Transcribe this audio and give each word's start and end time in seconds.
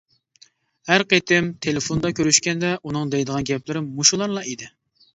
ھەر 0.91 1.05
قېتىم 1.11 1.51
تېلېفوندا 1.67 2.13
كۆرۈشكەندە 2.23 2.75
ئۇنىڭ 2.81 3.15
دەيدىغان 3.15 3.49
گەپلىرى 3.55 3.89
مۇشۇلارلا 3.95 4.51
ئىدى. 4.53 4.77